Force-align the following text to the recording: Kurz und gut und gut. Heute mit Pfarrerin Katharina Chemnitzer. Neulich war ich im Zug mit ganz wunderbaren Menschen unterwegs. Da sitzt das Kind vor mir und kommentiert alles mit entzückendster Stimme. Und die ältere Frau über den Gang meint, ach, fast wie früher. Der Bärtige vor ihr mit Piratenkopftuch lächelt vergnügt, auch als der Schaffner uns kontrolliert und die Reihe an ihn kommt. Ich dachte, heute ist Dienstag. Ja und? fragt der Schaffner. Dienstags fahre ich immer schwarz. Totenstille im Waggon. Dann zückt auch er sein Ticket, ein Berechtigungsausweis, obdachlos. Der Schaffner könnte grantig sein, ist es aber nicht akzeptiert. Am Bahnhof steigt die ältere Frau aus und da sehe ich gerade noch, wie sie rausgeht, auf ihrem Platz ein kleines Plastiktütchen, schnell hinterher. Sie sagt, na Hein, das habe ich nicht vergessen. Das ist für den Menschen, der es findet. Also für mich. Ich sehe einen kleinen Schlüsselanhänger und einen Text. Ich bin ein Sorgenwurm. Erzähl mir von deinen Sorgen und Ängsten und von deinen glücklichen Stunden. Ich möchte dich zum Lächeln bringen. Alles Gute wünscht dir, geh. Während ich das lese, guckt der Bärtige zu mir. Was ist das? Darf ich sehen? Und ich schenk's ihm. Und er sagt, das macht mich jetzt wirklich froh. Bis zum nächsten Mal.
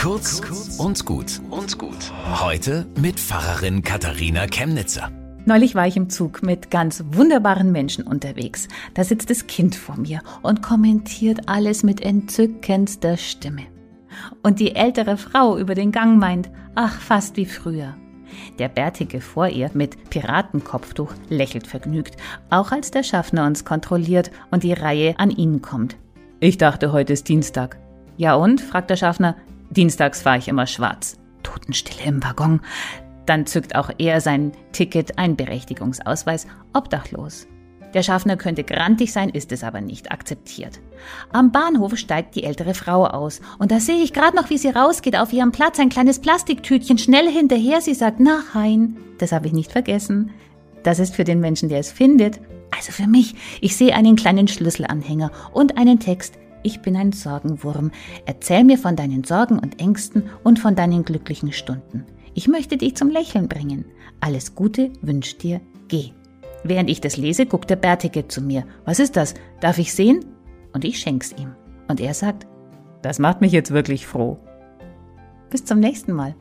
Kurz 0.00 0.40
und 0.78 1.04
gut 1.04 1.42
und 1.50 1.76
gut. 1.76 2.10
Heute 2.40 2.86
mit 2.98 3.20
Pfarrerin 3.20 3.82
Katharina 3.82 4.46
Chemnitzer. 4.46 5.10
Neulich 5.44 5.74
war 5.74 5.86
ich 5.86 5.98
im 5.98 6.08
Zug 6.08 6.42
mit 6.42 6.70
ganz 6.70 7.04
wunderbaren 7.10 7.70
Menschen 7.70 8.06
unterwegs. 8.06 8.66
Da 8.94 9.04
sitzt 9.04 9.28
das 9.28 9.46
Kind 9.46 9.76
vor 9.76 9.98
mir 9.98 10.22
und 10.40 10.62
kommentiert 10.62 11.50
alles 11.50 11.82
mit 11.82 12.00
entzückendster 12.00 13.18
Stimme. 13.18 13.66
Und 14.42 14.58
die 14.58 14.74
ältere 14.74 15.18
Frau 15.18 15.58
über 15.58 15.74
den 15.74 15.92
Gang 15.92 16.18
meint, 16.18 16.50
ach, 16.74 16.98
fast 16.98 17.36
wie 17.36 17.44
früher. 17.44 17.94
Der 18.58 18.70
Bärtige 18.70 19.20
vor 19.20 19.48
ihr 19.48 19.70
mit 19.74 20.08
Piratenkopftuch 20.08 21.12
lächelt 21.28 21.66
vergnügt, 21.66 22.16
auch 22.48 22.72
als 22.72 22.90
der 22.90 23.02
Schaffner 23.02 23.44
uns 23.44 23.66
kontrolliert 23.66 24.30
und 24.50 24.62
die 24.62 24.72
Reihe 24.72 25.18
an 25.18 25.28
ihn 25.28 25.60
kommt. 25.60 25.98
Ich 26.40 26.56
dachte, 26.56 26.90
heute 26.92 27.12
ist 27.12 27.28
Dienstag. 27.28 27.76
Ja 28.16 28.34
und? 28.34 28.62
fragt 28.62 28.88
der 28.88 28.96
Schaffner. 28.96 29.36
Dienstags 29.70 30.22
fahre 30.22 30.38
ich 30.38 30.48
immer 30.48 30.66
schwarz. 30.66 31.16
Totenstille 31.42 32.08
im 32.08 32.22
Waggon. 32.22 32.60
Dann 33.26 33.46
zückt 33.46 33.76
auch 33.76 33.90
er 33.98 34.20
sein 34.20 34.52
Ticket, 34.72 35.18
ein 35.18 35.36
Berechtigungsausweis, 35.36 36.46
obdachlos. 36.72 37.46
Der 37.94 38.02
Schaffner 38.02 38.36
könnte 38.36 38.62
grantig 38.62 39.12
sein, 39.12 39.30
ist 39.30 39.50
es 39.52 39.64
aber 39.64 39.80
nicht 39.80 40.12
akzeptiert. 40.12 40.80
Am 41.32 41.50
Bahnhof 41.50 41.96
steigt 41.96 42.36
die 42.36 42.44
ältere 42.44 42.74
Frau 42.74 43.06
aus 43.06 43.40
und 43.58 43.72
da 43.72 43.80
sehe 43.80 44.02
ich 44.02 44.12
gerade 44.12 44.36
noch, 44.36 44.50
wie 44.50 44.58
sie 44.58 44.68
rausgeht, 44.68 45.16
auf 45.16 45.32
ihrem 45.32 45.50
Platz 45.50 45.80
ein 45.80 45.88
kleines 45.88 46.20
Plastiktütchen, 46.20 46.98
schnell 46.98 47.28
hinterher. 47.28 47.80
Sie 47.80 47.94
sagt, 47.94 48.20
na 48.20 48.42
Hein, 48.54 48.96
das 49.18 49.32
habe 49.32 49.48
ich 49.48 49.52
nicht 49.52 49.72
vergessen. 49.72 50.30
Das 50.82 50.98
ist 50.98 51.14
für 51.14 51.24
den 51.24 51.40
Menschen, 51.40 51.68
der 51.68 51.80
es 51.80 51.90
findet. 51.90 52.40
Also 52.76 52.92
für 52.92 53.08
mich. 53.08 53.34
Ich 53.60 53.76
sehe 53.76 53.94
einen 53.94 54.16
kleinen 54.16 54.46
Schlüsselanhänger 54.46 55.32
und 55.52 55.76
einen 55.76 55.98
Text. 55.98 56.38
Ich 56.62 56.80
bin 56.80 56.96
ein 56.96 57.12
Sorgenwurm. 57.12 57.90
Erzähl 58.26 58.64
mir 58.64 58.78
von 58.78 58.96
deinen 58.96 59.24
Sorgen 59.24 59.58
und 59.58 59.80
Ängsten 59.80 60.24
und 60.44 60.58
von 60.58 60.76
deinen 60.76 61.04
glücklichen 61.04 61.52
Stunden. 61.52 62.04
Ich 62.34 62.48
möchte 62.48 62.76
dich 62.76 62.96
zum 62.96 63.10
Lächeln 63.10 63.48
bringen. 63.48 63.84
Alles 64.20 64.54
Gute 64.54 64.92
wünscht 65.00 65.42
dir, 65.42 65.60
geh. 65.88 66.10
Während 66.62 66.90
ich 66.90 67.00
das 67.00 67.16
lese, 67.16 67.46
guckt 67.46 67.70
der 67.70 67.76
Bärtige 67.76 68.28
zu 68.28 68.42
mir. 68.42 68.64
Was 68.84 69.00
ist 69.00 69.16
das? 69.16 69.34
Darf 69.60 69.78
ich 69.78 69.94
sehen? 69.94 70.24
Und 70.72 70.84
ich 70.84 70.98
schenk's 70.98 71.32
ihm. 71.32 71.54
Und 71.88 72.00
er 72.00 72.14
sagt, 72.14 72.46
das 73.02 73.18
macht 73.18 73.40
mich 73.40 73.52
jetzt 73.52 73.70
wirklich 73.70 74.06
froh. 74.06 74.38
Bis 75.48 75.64
zum 75.64 75.80
nächsten 75.80 76.12
Mal. 76.12 76.34